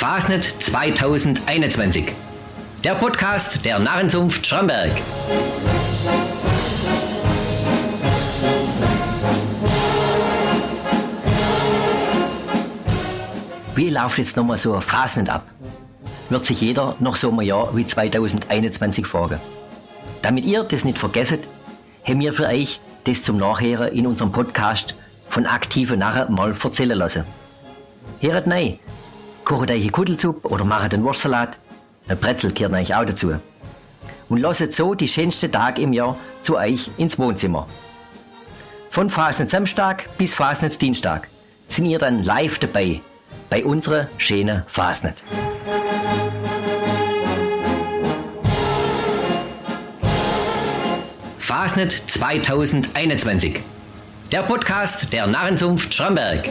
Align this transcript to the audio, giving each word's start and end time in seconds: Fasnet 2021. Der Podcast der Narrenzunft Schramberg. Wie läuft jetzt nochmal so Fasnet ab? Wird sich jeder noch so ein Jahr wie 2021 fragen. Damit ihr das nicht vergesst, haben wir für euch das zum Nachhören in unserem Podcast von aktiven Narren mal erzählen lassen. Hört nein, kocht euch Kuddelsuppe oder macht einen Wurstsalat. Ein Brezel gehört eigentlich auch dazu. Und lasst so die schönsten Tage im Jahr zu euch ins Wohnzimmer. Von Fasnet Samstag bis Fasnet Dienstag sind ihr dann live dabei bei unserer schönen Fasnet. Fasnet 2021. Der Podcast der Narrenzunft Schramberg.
Fasnet 0.00 0.44
2021. 0.44 2.14
Der 2.82 2.94
Podcast 2.94 3.62
der 3.66 3.78
Narrenzunft 3.78 4.46
Schramberg. 4.46 4.92
Wie 13.74 13.90
läuft 13.90 14.16
jetzt 14.16 14.38
nochmal 14.38 14.56
so 14.56 14.80
Fasnet 14.80 15.28
ab? 15.28 15.44
Wird 16.30 16.46
sich 16.46 16.62
jeder 16.62 16.96
noch 16.98 17.16
so 17.16 17.30
ein 17.30 17.42
Jahr 17.42 17.76
wie 17.76 17.86
2021 17.86 19.06
fragen. 19.06 19.38
Damit 20.22 20.46
ihr 20.46 20.64
das 20.64 20.86
nicht 20.86 20.96
vergesst, 20.96 21.40
haben 22.04 22.20
wir 22.20 22.32
für 22.32 22.46
euch 22.46 22.80
das 23.04 23.22
zum 23.22 23.36
Nachhören 23.36 23.92
in 23.92 24.06
unserem 24.06 24.32
Podcast 24.32 24.94
von 25.28 25.44
aktiven 25.44 25.98
Narren 25.98 26.32
mal 26.32 26.54
erzählen 26.58 26.96
lassen. 26.96 27.26
Hört 28.22 28.46
nein, 28.46 28.78
kocht 29.50 29.68
euch 29.72 29.90
Kuddelsuppe 29.90 30.46
oder 30.48 30.64
macht 30.64 30.94
einen 30.94 31.02
Wurstsalat. 31.02 31.58
Ein 32.06 32.16
Brezel 32.18 32.52
gehört 32.52 32.72
eigentlich 32.72 32.94
auch 32.94 33.04
dazu. 33.04 33.34
Und 34.28 34.38
lasst 34.38 34.72
so 34.74 34.94
die 34.94 35.08
schönsten 35.08 35.50
Tage 35.50 35.82
im 35.82 35.92
Jahr 35.92 36.16
zu 36.40 36.56
euch 36.56 36.88
ins 36.98 37.18
Wohnzimmer. 37.18 37.66
Von 38.90 39.10
Fasnet 39.10 39.50
Samstag 39.50 40.08
bis 40.18 40.36
Fasnet 40.36 40.80
Dienstag 40.80 41.26
sind 41.66 41.86
ihr 41.86 41.98
dann 41.98 42.22
live 42.22 42.60
dabei 42.60 43.00
bei 43.48 43.64
unserer 43.64 44.06
schönen 44.18 44.62
Fasnet. 44.68 45.24
Fasnet 51.40 51.90
2021. 51.90 53.60
Der 54.30 54.44
Podcast 54.44 55.12
der 55.12 55.26
Narrenzunft 55.26 55.92
Schramberg. 55.92 56.48